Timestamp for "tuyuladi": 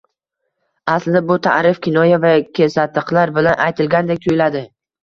4.27-4.69